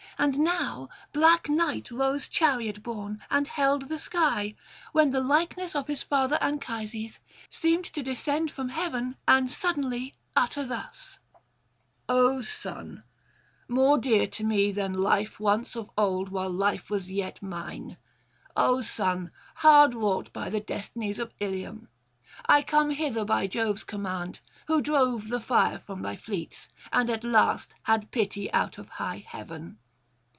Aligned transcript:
And 0.17 0.37
now 0.37 0.87
black 1.13 1.49
Night 1.49 1.89
rose 1.89 2.27
chariot 2.27 2.83
borne, 2.83 3.23
and 3.31 3.47
held 3.47 3.87
the 3.89 3.97
sky; 3.97 4.53
when 4.91 5.09
the 5.09 5.19
likeness 5.19 5.75
of 5.75 5.87
his 5.87 6.03
father 6.03 6.37
Anchises 6.41 7.21
seemed 7.49 7.85
to 7.85 8.03
descend 8.03 8.51
from 8.51 8.69
heaven 8.69 9.15
and 9.27 9.51
suddenly 9.51 10.13
utter 10.35 10.63
thus: 10.63 11.17
'O 12.07 12.41
son, 12.41 13.01
more 13.67 13.97
dear 13.97 14.27
to 14.27 14.43
me 14.43 14.71
than 14.71 14.93
life 14.93 15.39
once 15.39 15.75
of 15.75 15.89
old 15.97 16.29
while 16.29 16.51
life 16.51 16.91
was 16.91 17.09
yet 17.11 17.41
mine; 17.41 17.97
O 18.55 18.83
son, 18.83 19.31
hard 19.55 19.95
wrought 19.95 20.31
by 20.31 20.51
the 20.51 20.59
destinies 20.59 21.17
of 21.17 21.33
Ilium! 21.39 21.87
I 22.45 22.61
come 22.61 22.91
hither 22.91 23.25
by 23.25 23.47
Jove's 23.47 23.83
command, 23.83 24.39
who 24.67 24.83
drove 24.83 25.29
the 25.29 25.39
[727 25.39 25.79
760]fire 25.81 25.83
from 25.83 26.01
thy 26.03 26.15
fleets, 26.15 26.69
and 26.93 27.09
at 27.09 27.23
last 27.23 27.73
had 27.85 28.11
pity 28.11 28.53
out 28.53 28.77
of 28.77 28.87
high 28.87 29.25
heaven. 29.27 29.79